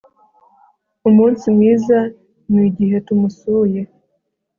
[1.09, 1.97] Umunsi mwiza
[2.53, 3.81] nigihe tumusuye